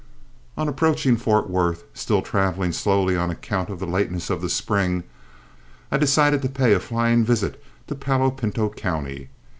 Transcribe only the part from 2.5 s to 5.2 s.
slowly on account of the lateness of the spring,